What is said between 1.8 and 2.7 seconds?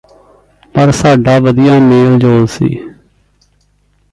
ਮੇਲ ਜੋਲ ਸੀ